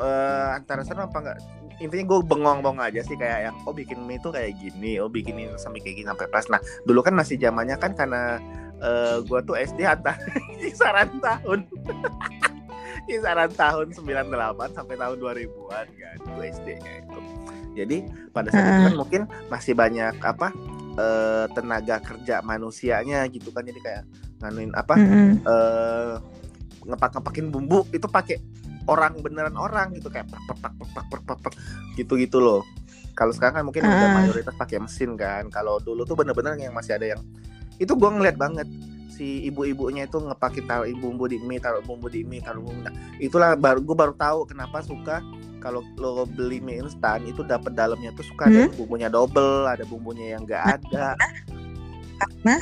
[0.01, 1.39] eh antara seru apa enggak?
[1.81, 5.33] Intinya gue bengong-bengong aja sih kayak yang oh bikin mie itu kayak gini oh bikin
[5.33, 6.45] ini sampai kayak gini sampai pas.
[6.49, 8.37] Nah dulu kan masih zamannya kan karena
[8.81, 10.17] eh gue tuh SD antar
[10.61, 11.65] kisaran tahun.
[13.01, 17.19] Kisaran tahun 98 sampai tahun 2000-an kan gue SD-nya itu.
[17.73, 17.97] Jadi
[18.29, 20.53] pada saat itu kan mungkin masih banyak apa
[21.01, 23.65] eh tenaga kerja manusianya gitu kan.
[23.65, 24.03] Jadi kayak
[24.45, 25.29] nganuin apa Mm-mm.
[25.45, 26.13] eh
[26.85, 28.37] ngepak-ngepakin bumbu itu pakai
[28.89, 31.54] orang beneran orang gitu kayak pak pak pak pak pak pak, pak,
[31.98, 32.62] gitu gitu loh.
[33.13, 34.15] Kalau sekarang kan mungkin udah Ah.
[34.24, 35.52] mayoritas pakai mesin kan.
[35.52, 37.22] Kalau dulu tuh bener-bener yang masih ada yang
[37.78, 38.65] itu gua ngeliat banget.
[39.12, 42.96] Si ibu-ibunya itu ngepakin taruh bumbu di mie taruh bumbu di mie taruh bumbu nah,
[43.22, 45.22] itulah baru gue baru tahu kenapa suka
[45.62, 49.86] kalau lo beli mie instan itu dapat dalamnya tuh suka ada yang bumbunya double ada
[49.86, 51.13] bumbunya yang enggak ada.
[52.17, 52.56] Karena?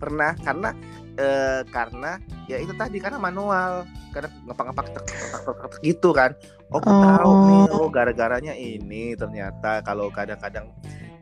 [0.00, 0.72] pernah karena
[1.20, 2.16] eh, karena
[2.48, 6.30] ya itu tadi karena manual karena ngepak-ngepak tek, tek, tek, tek, tek, gitu kan
[6.72, 7.86] oh gue tahu nih Oh.
[7.86, 10.72] oh gara-garanya ini ternyata kalau kadang-kadang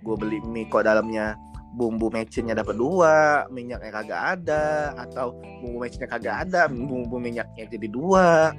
[0.00, 1.36] gue beli mie kok dalamnya
[1.76, 7.88] bumbu mecinnya dapat dua minyaknya kagak ada atau bumbu mecinnya kagak ada bumbu minyaknya jadi
[7.90, 8.54] dua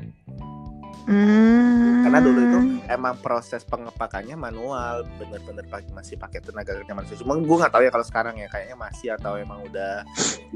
[1.09, 1.98] Hmm.
[2.09, 5.61] Karena dulu itu emang proses pengepakannya manual bener-bener
[5.93, 7.21] masih pakai tenaga kerja manusia.
[7.21, 10.01] Cuma gue nggak tahu ya kalau sekarang ya kayaknya masih atau emang udah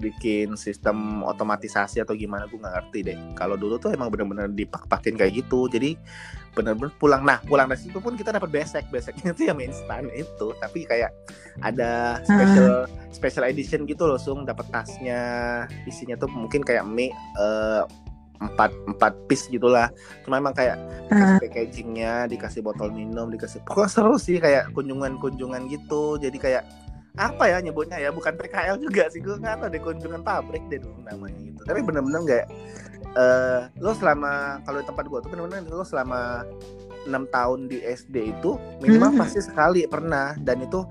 [0.02, 3.18] bikin sistem otomatisasi atau gimana gue nggak ngerti deh.
[3.38, 5.94] Kalau dulu tuh emang bener-bener dipak-pakin kayak gitu jadi
[6.58, 7.22] bener-bener pulang.
[7.22, 8.90] Nah pulang dari situ pun kita dapat besek.
[8.90, 11.14] Beseknya itu yang instan itu tapi kayak
[11.62, 14.42] ada special special edition gitu loh sung.
[14.42, 15.22] Dapat tasnya
[15.86, 17.86] isinya tuh mungkin kayak mie eh,
[18.42, 19.90] empat empat piece gitulah.
[20.26, 20.78] Cuma emang kayak
[21.10, 26.18] dikasih packagingnya dikasih botol minum dikasih pokoknya seru sih kayak kunjungan-kunjungan gitu.
[26.18, 26.64] Jadi kayak
[27.14, 30.82] apa ya nyebutnya ya bukan PKL juga sih gue nggak tahu deh kunjungan pabrik deh
[30.82, 31.62] dulu namanya gitu.
[31.66, 32.48] Tapi bener-bener kayak
[33.14, 36.42] eh lo selama kalau di tempat gue tuh bener-bener lo selama
[37.06, 39.22] enam tahun di SD itu minimal Hmm.
[39.22, 40.34] pasti sekali pernah.
[40.42, 40.82] Dan itu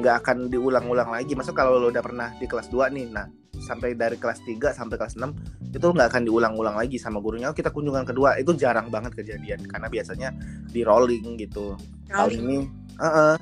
[0.00, 1.36] nggak akan diulang-ulang lagi.
[1.36, 3.28] Masuk kalau lo udah pernah di kelas 2 nih nah
[3.60, 7.52] sampai dari kelas 3 sampai kelas 6 itu nggak akan diulang-ulang lagi sama gurunya.
[7.52, 8.40] Oh, kita kunjungan kedua.
[8.40, 10.32] Itu jarang banget kejadian karena biasanya
[10.72, 11.76] di rolling gitu.
[12.08, 12.58] Tahun ini
[12.98, 13.36] eh,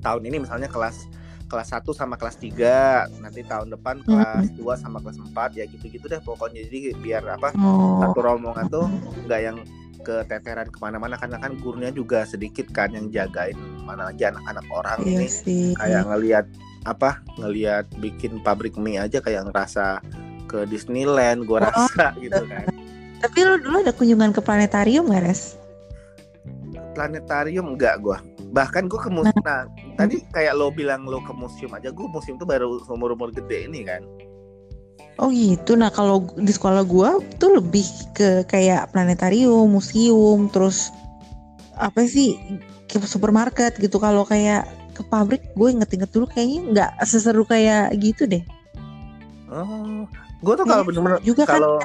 [0.00, 1.06] tahun ini misalnya kelas
[1.46, 6.08] kelas 1 sama kelas 3 nanti tahun depan kelas 2 sama kelas 4 ya gitu-gitu
[6.10, 6.66] deh pokoknya.
[6.66, 8.02] Jadi biar apa Oh.
[8.02, 8.88] satu rombongan tuh
[9.28, 9.60] nggak yang
[10.02, 14.98] keteteran ke mana-mana karena kan gurunya juga sedikit kan yang jagain mana lagi anak-anak orang
[15.00, 15.66] Iya ini sih.
[15.74, 16.46] kayak ngelihat
[16.82, 20.02] apa ngelihat bikin pabrik mie aja kayak ngerasa
[20.46, 21.70] ke Disneyland gua Oh.
[21.70, 22.66] rasa gitu kan
[23.16, 25.56] Tapi lu dulu ada kunjungan ke planetarium gak, Res?
[26.92, 28.18] planetarium enggak gua
[28.48, 32.36] bahkan gua ke museum nah tadi kayak lo bilang lo ke museum aja gua museum
[32.36, 34.02] tuh baru umur umur gede ini kan
[35.16, 35.72] Oh gitu.
[35.72, 40.92] Nah kalau di sekolah gua tuh lebih ke kayak planetarium, museum, terus
[41.72, 42.36] apa sih
[42.86, 43.98] ke supermarket gitu.
[43.98, 48.42] Kalau kayak ke pabrik, gue inget-inget dulu kayaknya nggak seseru kayak gitu deh.
[49.46, 50.02] oh
[50.42, 51.78] gua tuh kalau Iya, bener-bener Juga kan kalau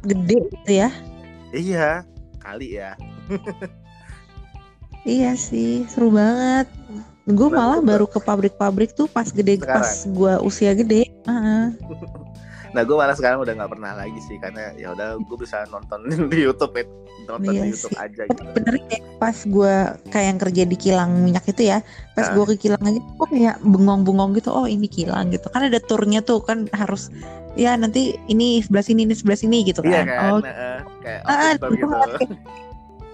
[0.00, 0.88] gede gitu ya.
[1.50, 1.88] iya
[2.38, 2.94] kali ya
[5.02, 6.70] Iya sih, seru banget.
[7.26, 9.80] Gue malah baru ke pabrik-pabrik tuh pas gede, Sekarang.
[9.82, 11.09] pas gua usia gede.
[12.80, 16.00] Nah gue malah sekarang udah nggak pernah lagi sih karena ya udah gue bisa nonton
[16.32, 16.84] di YouTube ya.
[17.28, 18.00] Nonton Iya di YouTube sih.
[18.00, 18.42] aja gitu.
[18.56, 19.74] bener kayak pas gue
[20.08, 21.84] kayak yang kerja di kilang minyak itu ya
[22.16, 22.32] pas Ah.
[22.32, 25.44] gue ke kilang aja gue kayak bengong-bengong gitu oh ini kilang gitu.
[25.52, 27.12] Kan ada turnya tuh kan harus
[27.52, 30.30] ya nanti ini sebelah sini ini sebelah sini gitu kan iya kan.
[30.32, 30.40] oh.
[30.40, 31.20] Nah, eh, kayak
[31.84, 32.32] gua gitu.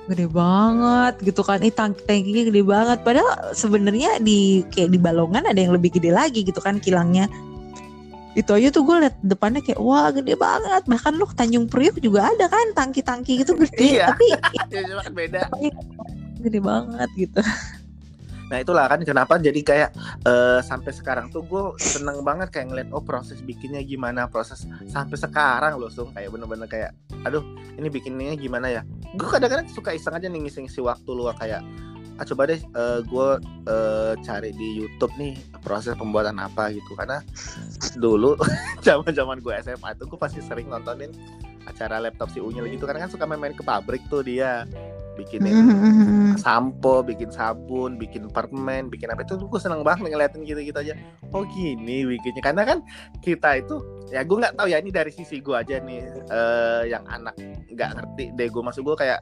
[0.06, 1.58] gede banget gitu kan.
[1.58, 2.98] Ih tangki tangkinya gede banget.
[3.02, 7.26] Padahal sebenarnya di kayak di balongan ada yang lebih gede lagi gitu kan kilangnya
[8.36, 10.84] itu aja tuh gue liat depannya kayak wah gede banget.
[10.84, 13.88] Bahkan lu Tanjung Priuk juga ada kan tangki-tangki gitu gede.
[13.96, 14.12] Iya.
[14.12, 14.26] tapi
[14.92, 15.48] cuma beda.
[16.44, 17.40] Gede banget gitu.
[18.46, 19.90] Nah itulah kan kenapa jadi kayak
[20.22, 24.28] eh, sampai sekarang tuh gue seneng banget kayak ngeliat oh proses bikinnya gimana?
[24.28, 26.12] Proses sampai sekarang loh sung.
[26.12, 26.92] Kayak bener-bener kayak
[27.24, 27.42] aduh
[27.80, 28.82] ini bikinnya gimana ya?
[29.16, 31.64] Gue kadang-kadang suka iseng aja nih ngisi-ngisi waktu luang kayak
[32.16, 32.60] ah coba deh
[33.04, 33.28] gue
[34.22, 36.96] cari di YouTube nih proses pembuatan apa gitu.
[36.96, 37.20] Karena
[37.96, 38.36] dulu
[38.86, 41.12] zaman-zaman gue SMA tuh gue pasti sering nontonin
[41.66, 42.86] acara laptop si Unyil gitu.
[42.86, 44.64] Karena kan suka main-main ke pabrik tuh dia.
[45.16, 46.36] Bikinin Mhm.
[46.44, 49.40] sampo, bikin sabun, bikin permen, bikin apa itu.
[49.40, 50.92] Gue seneng banget ngeliatin gitu-gitu aja.
[51.32, 52.44] Oh gini bikinnya.
[52.44, 52.84] Karena kan
[53.24, 53.80] kita itu
[54.12, 57.34] ya gue nggak tahu ya ini dari sisi gue aja nih eh, yang anak
[57.72, 59.18] nggak ngerti deh gue masuk gue kayak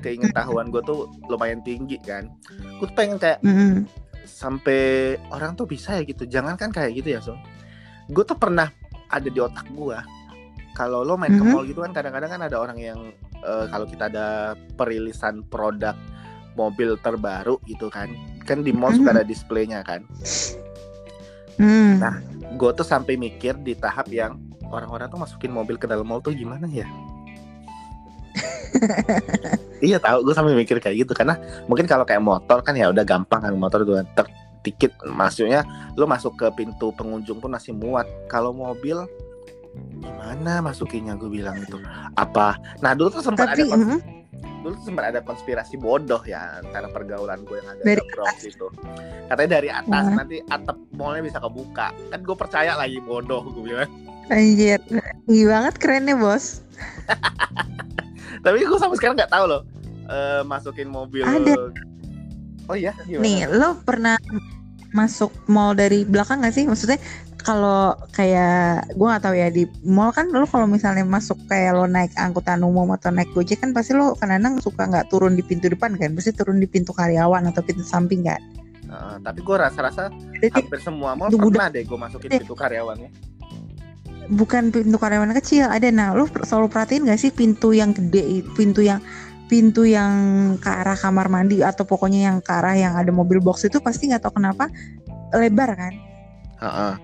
[0.00, 2.30] keingintahuan gue tuh lumayan tinggi kan.
[2.78, 3.86] Gue tuh pengen kayak Mhm.
[4.22, 6.26] sampai orang tuh bisa ya gitu.
[6.26, 7.34] Jangan kan kayak gitu ya so.
[8.10, 8.70] Gue tuh pernah
[9.08, 9.98] ada di otak gue.
[10.72, 11.52] Kalau lo main ke Mhm.
[11.52, 13.00] mall gitu kan kadang-kadang kan ada orang yang
[13.42, 15.98] eh, kalau kita ada perilisan produk
[16.54, 18.06] mobil terbaru gitu kan.
[18.46, 19.16] Kan di mall suka Mhm.
[19.18, 20.06] ada displaynya kan.
[21.58, 21.98] Hmm.
[21.98, 22.16] Nah,
[22.52, 24.36] Gue tuh sampai mikir di tahap yang
[24.68, 26.84] orang-orang tuh masukin mobil ke dalam mall tuh gimana ya?
[29.80, 30.26] Iya tahu.
[30.26, 31.12] Gue sampai mikir kayak gitu.
[31.12, 34.26] Karena mungkin kalau kayak motor kan ya udah gampang kan motor gue ter
[34.62, 34.94] dikit.
[35.04, 35.66] Maksudnya
[35.98, 38.06] lo masuk ke pintu pengunjung pun masih muat.
[38.30, 38.98] Kalau mobil
[39.72, 41.80] gimana masukinnya gue bilang itu
[42.16, 42.60] apa?
[42.84, 43.98] Nah dulu tuh sempat Tapi ada kons- mhm.
[44.62, 48.68] dulu tuh sempat ada konspirasi bodoh ya antara pergaulan gue yang agak Dari Bronx itu.
[49.32, 51.88] Katanya dari atas nanti atap mallnya bisa kebuka.
[52.12, 53.88] Kan gue percaya lagi bodoh gue bilang.
[54.30, 54.78] Anjir.
[55.26, 56.62] Ih banget kerennya bos
[58.42, 59.62] tapi gue sampai sekarang nggak tahu loh
[60.10, 61.70] eh, masukin mobil Ada.
[62.68, 63.22] oh iya gimana?
[63.22, 64.18] nih lo pernah
[64.92, 67.00] masuk mall dari belakang gak sih maksudnya
[67.42, 71.90] kalau kayak gue nggak tahu ya di mall kan lo kalau misalnya masuk kayak lo
[71.90, 75.66] naik angkutan umum atau naik gojek kan pasti lo kadang-kadang suka nggak turun di pintu
[75.66, 78.38] depan kan pasti turun di pintu karyawan atau pintu samping kan
[78.92, 80.12] Heeh, tapi gue rasa-rasa
[80.52, 82.40] hampir semua mall pernah deh gue masukin Deh.
[82.44, 83.31] pintu karyawannya
[84.30, 85.88] bukan pintu karyawan kecil ada.
[85.90, 89.02] Nah per- selalu perhatiin gak sih pintu yang gede pintu yang
[89.50, 90.12] pintu yang
[90.56, 94.08] ke arah kamar mandi atau pokoknya yang ke arah yang ada mobil box itu pasti
[94.08, 94.72] nggak tahu kenapa
[95.36, 95.92] lebar kan?
[96.62, 96.94] Heeh.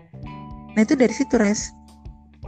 [0.72, 1.74] nah itu dari situ res.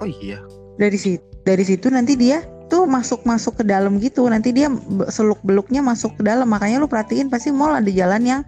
[0.01, 0.41] Oh iya.
[0.81, 4.25] Dari situ dari situ nanti dia tuh masuk masuk ke dalam gitu.
[4.31, 4.71] Nanti dia
[5.11, 6.47] seluk beluknya masuk ke dalam.
[6.47, 8.43] Makanya lu perhatiin pasti mall ada jalan yang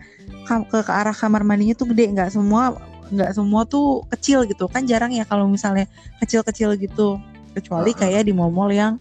[0.47, 2.15] ke, ke arah kamar mandinya tuh gede.
[2.15, 2.79] Nggak semua
[3.13, 4.67] nggak semua tuh kecil gitu.
[4.67, 5.87] Kan jarang ya kalau misalnya
[6.25, 7.21] kecil-kecil gitu.
[7.53, 8.97] Kecuali kayak di mall-mall yang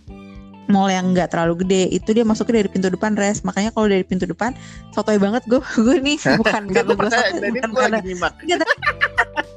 [0.67, 1.83] mall yang nggak terlalu gede.
[1.95, 3.43] Itu dia masuknya dari pintu depan res.
[3.47, 4.51] Makanya kalau dari pintu depan
[4.91, 8.65] sotoy banget gue gue nih bukan karena gue percaya sotoy bukan karena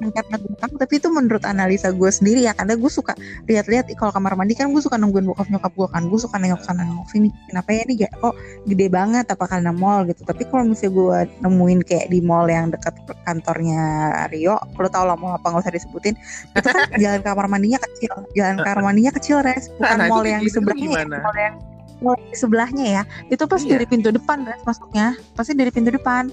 [0.00, 3.14] karena tahu, tapi itu menurut analisa gue sendiri ya karena gue suka
[3.46, 6.62] lihat-lihat kalau kamar mandi kan gue suka nungguin bokap nyokap gue kan gue suka nengok
[6.66, 8.34] sana nengok sini kenapa ya ini kok
[8.66, 10.26] gede banget apa karena mall gitu.
[10.26, 13.82] Tapi kalau misalnya gue nemuin kayak di mall yang dekat kantornya
[14.30, 16.14] Rio lo tau lah mall apa nggak usah disebutin
[16.52, 20.26] itu kan jalan kamar mandinya kecil jalan kamar mandinya kecil res bukan Nah, itu mall
[20.26, 21.54] yang di sebelahnya ya, mall yang
[22.02, 23.02] mall di sebelahnya ya
[23.32, 23.80] itu pasti Iya.
[23.80, 26.28] dari pintu depan res masuknya pasti dari pintu depan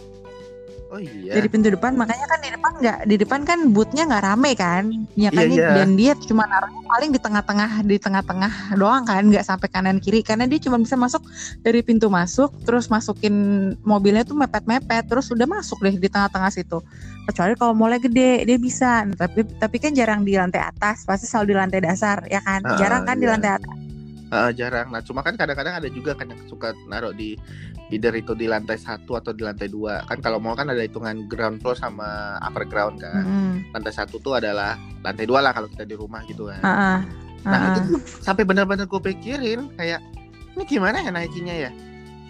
[0.92, 1.40] oh iya.
[1.40, 4.84] Dari pintu depan makanya kan di depan nggak di depan kan bootnya nggak rame kan?
[5.16, 5.48] Ya kan?
[5.48, 5.70] Iya, iya.
[5.80, 9.24] dan dia cuma naruhnya paling di tengah-tengah di tengah-tengah doang kan?
[9.24, 10.20] Nggak sampai kanan kiri.
[10.22, 11.24] Karena dia cuma bisa masuk
[11.64, 13.34] dari pintu masuk terus masukin
[13.88, 16.84] mobilnya tuh mepet-mepet terus udah masuk deh di tengah-tengah situ.
[17.26, 19.08] Kecuali kalau mallnya gede dia bisa.
[19.08, 22.62] Nah, tapi tapi kan jarang di lantai atas pasti selalu di lantai dasar ya kan?
[22.68, 23.34] Ah, jarang kan di iya.
[23.34, 23.81] lantai atas
[24.32, 27.36] Heeh, jarang nah cuma kan kadang-kadang ada juga kan yang suka naruh di
[27.91, 31.28] either itu di lantai satu atau di lantai dua kan kalau mau kan ada hitungan
[31.28, 33.76] ground floor sama upper ground kan Mm-mm.
[33.76, 37.00] lantai satu tuh adalah lantai dua lah kalau kita di rumah gitu kan Ah, ah.
[37.44, 37.84] Nah Ah, itu ah.
[37.91, 40.00] tuh sampai benar-benar gue pikirin kayak
[40.56, 41.72] ini gimana ya naikinnya ya?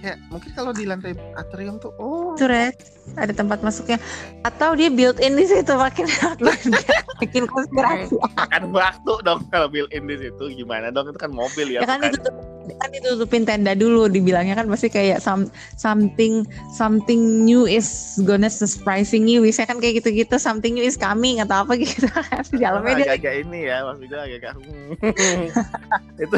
[0.01, 2.33] Kayak mungkin kalau di lantai atrium tuh oh.
[2.33, 2.73] Itu res
[3.13, 4.01] ada tempat masuknya.
[4.41, 6.73] Atau dia built in di situ makin makin,
[7.21, 8.17] makin konspirasi.
[8.17, 10.43] Makan waktu dong kalau built in di situ.
[10.57, 11.13] Gimana dong?
[11.13, 12.17] Itu kan mobil ya, ya kan bukan?
[12.17, 12.33] itu tuh
[12.79, 19.27] kan ditutupin tenda dulu dibilangnya kan pasti kayak some, something something new is gonna surprising
[19.27, 19.43] you.
[19.43, 22.07] Bisa kan kayak gitu-gitu something new is coming atau apa gitu.
[22.07, 24.53] Kan di dalamnya dia agak ini ya maksudnya agak
[26.23, 26.37] itu.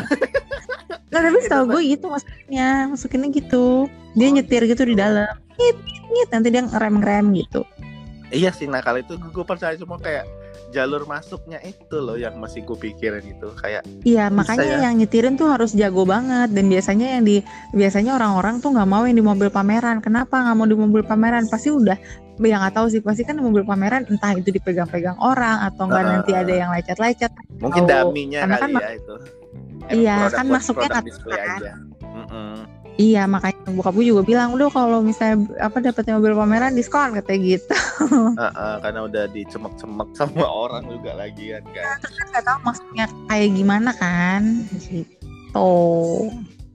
[1.13, 3.85] Nah, tapi setahu gue gitu maksudnya masukinnya gitu.
[4.17, 5.29] Dia Oh, nyetir gitu di dalam.
[5.57, 7.61] Ngit ngit, ngit nanti dia ngerem ngerem gitu.
[8.33, 10.25] Iya sih nah kalau itu gue percaya cuma kayak
[10.73, 14.89] jalur masuknya itu loh yang masih gue pikirin itu kayak Iya makanya ya.
[14.89, 19.05] yang nyetirin tuh harus jago banget dan biasanya yang di biasanya orang-orang tuh nggak mau
[19.05, 20.01] yang di mobil pameran.
[20.01, 21.45] Kenapa nggak mau di mobil pameran?
[21.47, 21.95] Pasti udah
[22.41, 26.01] yang nggak tahu sih pasti kan di mobil pameran entah itu dipegang-pegang orang atau enggak
[26.01, 26.13] Heeh.
[26.17, 27.29] nanti ada yang lecet-lecet.
[27.61, 29.15] mungkin daminya kali kan ya itu
[29.83, 31.77] Iya, kan masuknya nggak kan.
[33.01, 37.57] Iya makanya bokap gue juga bilang udah kalau misalnya apa dapetnya mobil pameran diskon katanya
[37.57, 37.73] gitu.
[38.41, 43.49] Heeh, karena udah dicemek-cemek sama orang juga lagi kan kan kan nggak tahu maksudnya kayak
[43.57, 45.73] gimana kan gitu.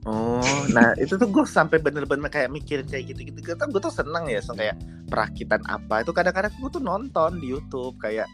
[0.07, 3.53] Oh, nah itu tuh gue sampai bener-bener kayak mikirin kayak gitu-gitu.
[3.53, 4.79] Kan gue tuh seneng ya, so kayak
[5.11, 8.25] perakitan apa itu kadang-kadang gue tuh nonton di YouTube kayak,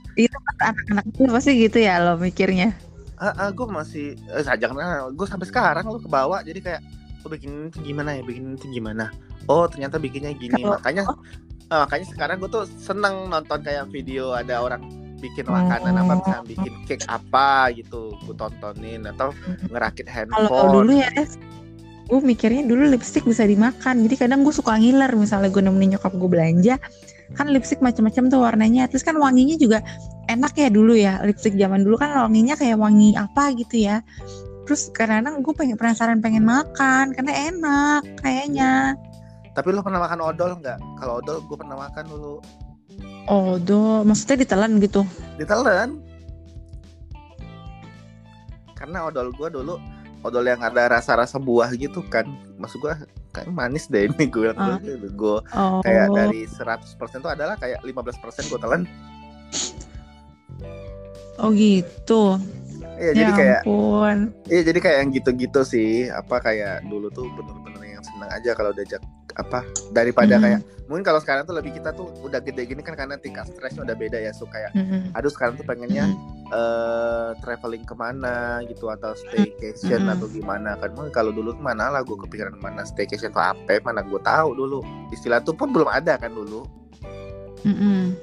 [0.61, 2.71] Anak-anak itu pasti gitu ya lo mikirnya.
[3.17, 6.81] ah, gue masih, eh, jangan, gue sampai sekarang lo kebawa jadi kayak,
[7.25, 9.09] oh bikin itu gimana ya, bikin itu gimana?
[9.49, 11.03] Oh ternyata bikinnya gini, Kalau- makanya,
[11.65, 14.85] eh, makanya sekarang gue tuh seneng nonton kayak video ada orang
[15.17, 16.17] bikin makanan apa, Oh.
[16.21, 19.33] misalnya bikin cake apa gitu, gue tontonin atau
[19.67, 20.71] ngerakit Kalau handphone.
[20.71, 21.09] dulu ya,
[22.05, 24.05] gue mikirnya dulu lipstick bisa dimakan.
[24.05, 26.77] Jadi kadang gue suka ngiler misalnya gue nemenin nyokap gue belanja,
[27.33, 28.85] kan lipstick macam-macam tuh warnanya.
[28.85, 29.81] Terus kan wanginya juga
[30.29, 31.17] enak ya dulu ya.
[31.25, 34.05] Lipstick zaman dulu kan wanginya kayak wangi apa gitu ya.
[34.65, 38.97] Terus kadang-kadang gue pengen penasaran pengen makan karena enak kayaknya.
[39.53, 40.77] Tapi lo pernah makan odol nggak?
[40.99, 42.35] Kalau odol gue pernah makan dulu.
[43.65, 45.01] Do, maksudnya ditelan gitu.
[45.41, 45.97] ditelan
[48.75, 49.81] karena odol gua dulu
[50.21, 52.29] odol yang ada rasa-rasa buah gitu kan
[52.61, 53.01] maksud gua
[53.33, 54.77] kayak manis deh ini gue Ah.
[54.77, 58.85] gue Oh, kayak dari 100% tuh adalah kayak 15% gue telan
[61.41, 62.37] oh gitu.
[62.95, 64.17] Iya jadi ya kayak ampun.
[64.47, 68.71] iya jadi kayak yang gitu-gitu sih apa kayak dulu tuh bener-bener yang seneng aja kalau
[68.71, 69.01] diajak
[69.35, 69.59] apa
[69.91, 70.43] daripada Mhm.
[70.43, 73.83] kayak mungkin kalau sekarang tuh lebih kita tuh udah gede gini kan karena tingkat stresnya
[73.83, 75.11] udah beda ya so kayak Mm-mm.
[75.11, 76.53] aduh sekarang tuh pengennya Mm-mm.
[76.53, 80.13] eh traveling ke mana gitu atau staycation Mm-mm.
[80.15, 83.81] atau gimana kan Mungkin kalau dulu tuh mana lah gue kepikiran mana staycation atau apa
[83.81, 84.79] mana gue tahu dulu
[85.09, 86.63] istilah tuh pun belum ada kan dulu
[87.65, 88.13] Mm-mm.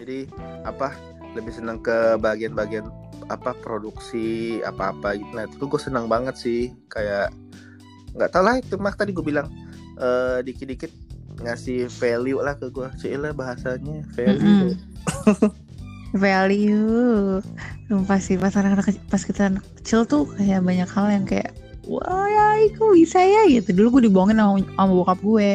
[0.00, 0.24] jadi
[0.64, 0.96] apa
[1.36, 2.88] lebih seneng ke bagian-bagian
[3.28, 5.18] apa produksi apa-apa.
[5.18, 6.72] Gitu nah itu gue seneng banget sih.
[6.88, 7.34] Kayak
[8.16, 9.50] nggak tahu lah itu mah tadi gue bilang
[10.00, 10.90] eh dikit-dikit
[11.40, 14.72] ngasih value lah ke gue sih lah bahasanya value.
[14.72, 15.50] Mm-mm.
[16.16, 17.38] value.
[17.86, 21.52] Sumpah sih pas anak pas kita anak kecil tuh kayak banyak hal yang kayak
[21.86, 23.76] wah ya kok bisa ya gitu.
[23.76, 25.50] Dulu gue dibohongin sama, sama bokap gue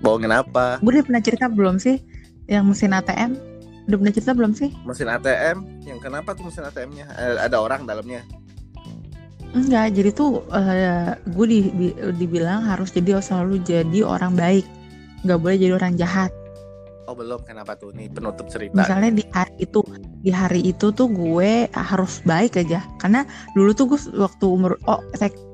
[0.00, 0.80] bohongin apa?
[0.80, 2.00] Gue udah pernah cerita belum sih
[2.48, 3.49] yang mesin ATM
[3.90, 4.70] udah pernah cerita belum sih?
[4.86, 7.10] Mesin ATM yang kenapa tuh mesin ATM-nya
[7.42, 8.22] ada orang dalamnya.
[9.50, 14.64] Enggak jadi tuh eh, gue di, di- dibilang harus jadi selalu jadi orang baik.
[15.26, 16.30] Nggak boleh jadi orang jahat
[17.10, 17.42] Oh belum.
[17.42, 17.90] Kenapa tuh?
[17.90, 18.70] Nih penutup cerita.
[18.70, 19.82] misalnya di hari itu
[20.22, 22.86] di hari itu tuh gue harus baik aja.
[23.02, 23.26] Karena
[23.58, 25.02] dulu tuh gue waktu umur oh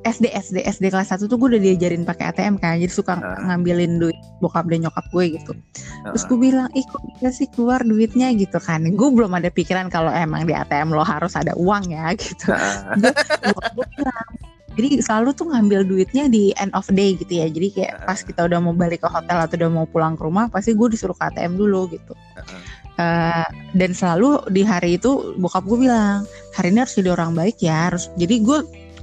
[0.05, 2.77] SD SD SD kelas 1 tuh gue udah diajarin pakai ATM kan.
[2.77, 3.40] Jadi suka Ah.
[3.49, 5.57] ngambilin duit bokap dan nyokap gue gitu.
[5.57, 6.29] Terus Heeh.
[6.29, 8.29] gue bilang ih kok bisa sih keluar duitnya?
[8.37, 8.85] Gitu kan.
[8.92, 12.53] Gue belum ada pikiran kalau emang di ATM lo harus ada uang ya gitu.
[13.49, 14.29] Bokap gue bilang
[14.76, 17.48] jadi selalu tuh ngambil duitnya di end of day gitu ya.
[17.48, 20.52] Jadi kayak pas kita udah mau balik ke hotel atau udah mau pulang ke rumah
[20.52, 22.12] pasti gue disuruh ke ATM dulu gitu.
[22.96, 27.56] Eh, dan selalu di hari itu bokap gue bilang hari ini harus jadi orang baik
[27.60, 28.58] ya harus jadi gue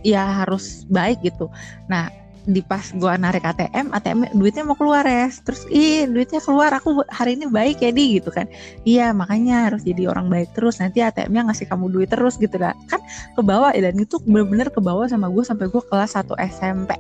[0.06, 1.50] ya harus baik gitu.
[1.90, 2.10] Nah
[2.44, 7.04] di pas gue narik ATM ATM duitnya mau keluar ya terus ih duitnya keluar aku
[7.08, 8.52] hari ini baik ya di gitu kan.
[8.84, 12.76] Iya makanya harus jadi orang baik terus nanti ATM-nya ngasih kamu duit terus gitu lah.
[12.92, 13.00] Kan
[13.36, 16.92] ke bawah ya dan itu bener-bener ke bawah sama gue sampai gue kelas 1 SMP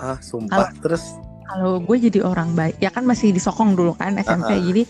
[0.00, 1.20] ah sumpah terus?
[1.44, 4.66] kalau gue jadi orang baik ya kan masih disokong dulu kan SMP Uh-uh.
[4.72, 4.82] jadi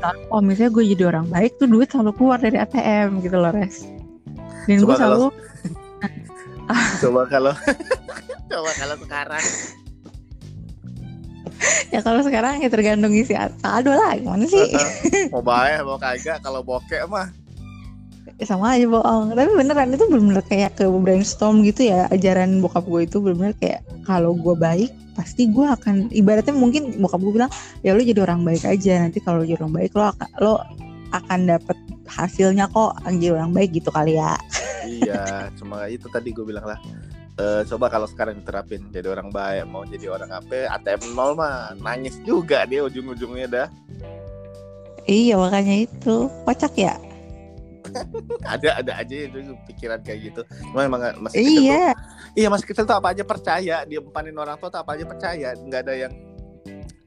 [0.00, 3.52] selalu, oh misalnya gue jadi orang baik tuh duit selalu keluar dari ATM gitu loh
[3.52, 3.84] res.
[4.64, 5.28] Dan gue selalu
[7.04, 7.52] coba kalau
[8.50, 9.44] coba kalau sekarang.
[11.92, 14.74] Ya kalau sekarang ya tergantung isi saldo lah gimana sih?
[15.30, 17.30] Mau baik mau kagak kalau bokeh mah.
[18.40, 19.36] Ya, sama aja bohong.
[19.36, 23.80] Tapi beneran itu bener-bener kayak ke brainstorm gitu ya ajaran bokap gue itu bener-bener kayak
[24.08, 27.52] kalau gue baik pasti gue akan ibaratnya mungkin bokap gue bilang
[27.84, 30.54] ya lo jadi orang baik aja nanti kalau jadi orang baik lo akan lo
[31.12, 31.76] akan dapet
[32.08, 34.40] hasilnya kok jadi orang baik gitu kali ya.
[34.88, 36.80] Iya cuma itu tadi gue bilang lah
[37.40, 41.72] eh, coba kalau sekarang diterapin jadi orang baik mau jadi orang apa ATM nol mah
[41.80, 43.68] nangis juga dia ujung-ujungnya dah.
[45.08, 46.28] Iya makanya itu.
[46.44, 46.94] Kocak ya.
[48.54, 50.40] ada ada aja itu pikiran kayak gitu.
[50.70, 51.64] Cuma emang masih kecil tuh.
[51.64, 51.86] Iya.
[52.38, 55.48] iya masih kecil tuh apa aja percaya dia empanin orang tua tuh apa aja percaya.
[55.56, 56.12] Nggak ada yang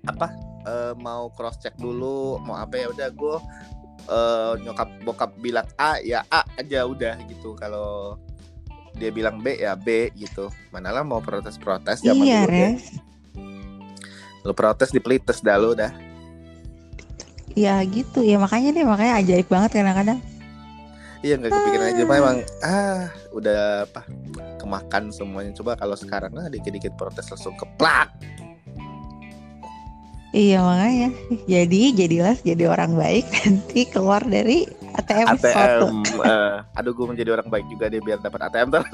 [0.03, 0.27] apa
[0.67, 3.37] eh, mau cross check dulu mau apa ya udah gue
[4.67, 8.19] nyokap bokap bilang A ya A aja udah gitu kalau
[8.97, 10.49] dia bilang B ya B gitu.
[10.69, 12.83] Manalah mau protes protes zaman Iya dulu res.
[14.43, 15.91] lu protes di pelites dah lu dah.
[17.53, 18.21] Ya gitu.
[18.25, 20.19] Ya makanya deh makanya ajaib banget kadang-kadang.
[21.23, 22.03] iya nggak kepikiran aja.
[22.03, 24.01] Mah emang ah udah apa
[24.59, 25.55] kemakan semuanya.
[25.55, 28.11] Coba kalau sekarang ah dikit-dikit protes langsung keplak.
[30.35, 31.09] Iya makanya.
[31.47, 34.65] Jadi jadilah jadi orang baik nanti keluar dari
[34.99, 35.27] ATM.
[35.37, 35.81] ATM
[36.21, 38.87] eh, aduh gue menjadi orang baik juga deh biar dapat ATM terus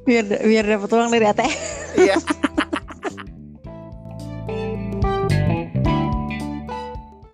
[0.00, 1.52] Biar biar dapat uang dari ATM.
[2.00, 2.16] iya